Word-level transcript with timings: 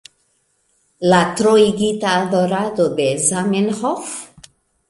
La 1.11 1.19
troigita 1.41 2.15
adorado 2.23 2.91
de 3.01 3.09
Zamenhof? 3.29 4.13